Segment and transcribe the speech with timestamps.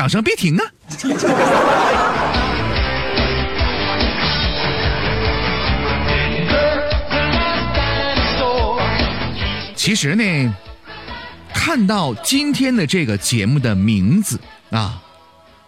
[0.00, 0.64] 掌声别停啊！
[9.76, 10.54] 其实呢，
[11.52, 14.40] 看到今天的这个节目的名字
[14.70, 15.02] 啊，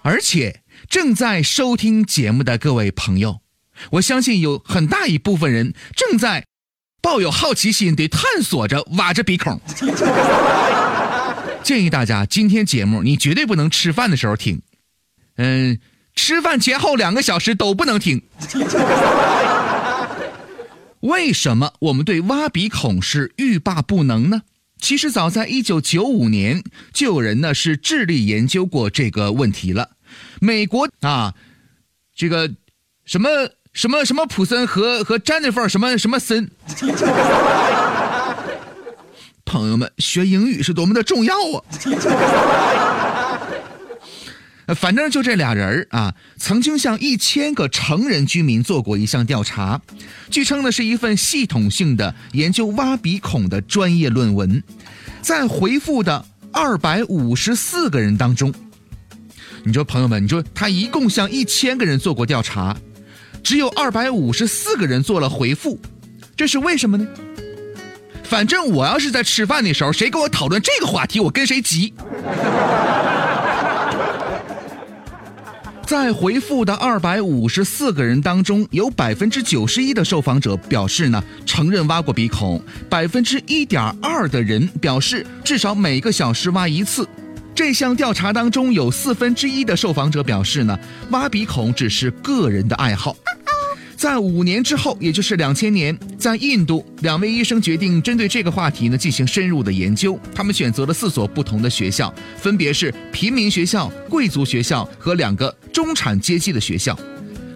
[0.00, 3.42] 而且正在收听节目的各位朋友，
[3.90, 6.46] 我相信有很大一部分人正在
[7.02, 9.60] 抱有好奇心的探索着、挖着鼻孔。
[11.64, 14.60] 建议大家今天节目你绝对不能吃饭的时候听，
[15.36, 15.78] 嗯，
[16.14, 18.22] 吃饭前后两个小时都不能听。
[21.00, 24.42] 为什么我们对挖鼻孔是欲罢不能呢？
[24.78, 29.92] 其实早在一九九五年就有人呢是致力研究过这个问题了。
[30.40, 31.32] 美国啊，
[32.14, 32.50] 这个
[33.06, 33.30] 什么
[33.72, 36.50] 什么什么普森和和詹妮弗什么什么森，
[39.54, 41.62] 朋友们学英语是多么的重要啊！
[44.74, 49.80] 反正就这俩人儿啊，曾经向一千个成人居民做过一项调查，
[50.28, 54.60] 据称呢是一份系统性的研究挖鼻孔的专业论文。
[55.22, 58.52] 在回复的二百五十四个人当中，
[59.62, 62.76] 你说朋友们，你说他一共向一千个人做过调查，
[63.40, 65.78] 只有二百五十四个人做了回复，
[66.36, 67.06] 这是为什么呢？
[68.34, 71.94] 反正我要是在吃饭的时候，谁跟我讨论这个话题，我跟谁急。
[75.86, 82.60] 在回复的二百五十四个人当中，有百分之九十一的受访者表示呢承认挖过鼻孔，
[82.90, 87.08] 百分之一点二的人表示至少每个小时挖一次。
[87.54, 90.76] 这项调查当中有四分之一的受访者表示呢
[91.10, 93.14] 挖鼻孔只是个人的爱好。
[94.04, 100.20] 在五年之后，也就是两千年，在印度，两位医生决定针对这个话题呢进行深入的研究。
[100.34, 106.94] 他们选择了四所不同的学校，分别是平民学校、贵族学校和两个中产阶级的学校。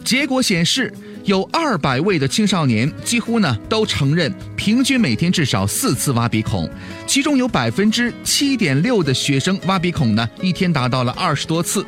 [0.03, 0.91] 结果显示，
[1.25, 6.67] 有二百位的青少年几乎呢都承认平均每天至少四次挖鼻孔，
[7.07, 11.85] 其中有百分之七点六的学生挖鼻孔呢一天达到了二十多次。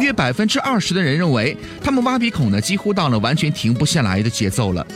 [0.00, 4.86] 约百分之二十的人认为，他们挖鼻孔呢几乎到了完全停不下来的节奏了。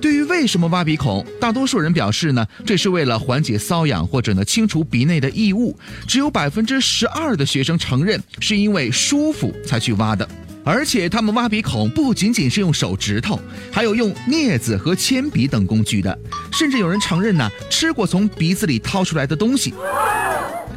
[0.00, 5.74] 对于为什么挖鼻孔，大多数人表示呢，这是为了缓解瘙痒或者呢清除鼻内的异物。
[6.06, 10.28] 只有百分之十二的学生承认是因为舒服才去挖的。
[10.62, 13.38] 而且他们挖鼻孔不仅仅是用手指头，
[13.70, 16.18] 还有用镊子和铅笔等工具的。
[16.52, 19.74] 甚至有人承认呢，吃过从鼻子里掏出来的东西。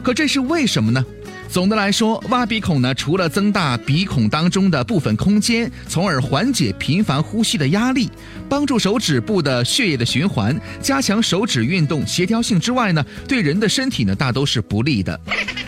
[0.04, 1.06] 可这是为什么呢？
[1.50, 8.10] 总的来说，挖鼻孔呢，除了增大鼻孔当中的部分空间，从而缓解频繁呼吸的压力，
[8.48, 15.20] 帮助手指部的血液的循环，加强手指运动协调性之外呢，对人的身体呢，大都是不利的。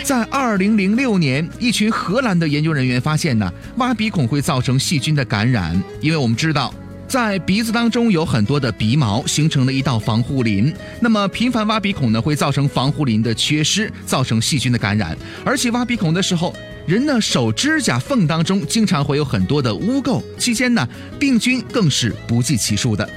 [0.04, 6.74] 在二零零六年，一群荷兰的研究人员发现呢，挖鼻孔会造成细菌的感染，因为我们知道。
[7.09, 10.72] 在鼻子当中有很多的鼻毛，形成了一道防护林。
[11.00, 15.18] 那么频繁挖鼻孔呢，会造成防护林的缺失，造成细菌的感染。
[15.44, 16.56] 而且挖鼻孔的时候，
[16.86, 20.88] 人呢手指甲缝当中经常会有很多的污垢，期间呢
[21.18, 23.09] 病菌更是不计其数的。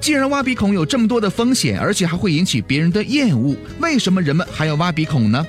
[0.00, 5.46] 既然挖鼻孔有这么多的风险，而且还会引起别人的厌恶，为什么人们还要挖鼻孔呢？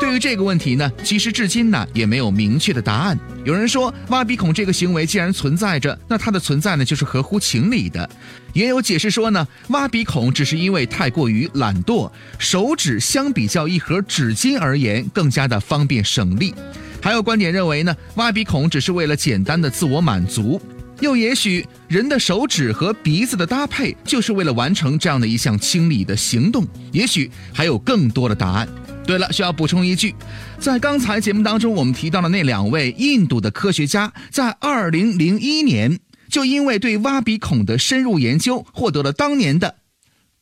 [0.00, 3.18] 对于这个问题呢，其实至今呢也没有明确的答案。
[3.44, 8.08] 有人说，挖鼻孔这个行为既然存在着，那它的存在呢就是合乎情理的。
[8.52, 16.54] 也有解释说呢，挖鼻孔只是因为太过于懒惰，手指相比较一盒纸巾而言更加的方便省力。
[17.00, 20.60] 还有观点认为呢，挖鼻孔只是为了简单的自我满足。
[21.00, 26.66] 又也许人的手指和鼻子的搭配就是为了完成这样的一项清理的行动。
[26.92, 28.68] 也许还有更多的答案。
[29.06, 30.14] 对了，需要补充一句，
[30.58, 35.98] 在刚才节目当中，我们提到的那两位印度的科学家，在二零零一年
[36.30, 39.76] 就因为对挖鼻孔的深入研究，获得了当年的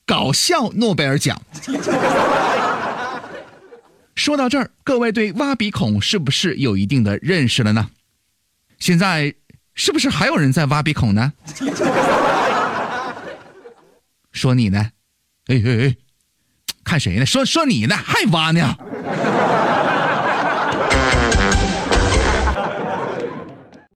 [0.06, 1.40] 搞笑诺贝尔奖。
[4.14, 7.88] 说到这儿，各位对挖鼻孔是不是有一定的认识了呢？
[8.78, 9.34] 现在
[9.74, 11.32] 是不是还有人在挖鼻孔呢？
[14.30, 14.90] 说你呢？
[15.46, 15.96] 哎哎哎！
[16.92, 17.24] 看谁呢？
[17.24, 17.96] 说说你呢？
[17.96, 18.76] 还挖呢